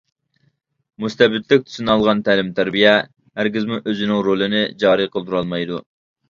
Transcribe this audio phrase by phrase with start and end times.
[1.03, 2.95] مۇستەبىتلىك تۈسىنى ئالغان تەلىم-تەربىيە
[3.41, 5.81] ھەرگىزمۇ ئۆزىنىڭ رولىنى جارى قىلدۇرالمايدۇ.